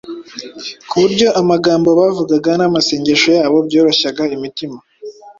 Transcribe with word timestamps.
ku 0.89 0.95
buryo 1.03 1.27
amagambo 1.41 1.89
bavugaga 1.99 2.49
n’amasengesho 2.59 3.29
yabo 3.39 3.57
byoroshyaga 3.67 4.23
imitima 4.35 4.77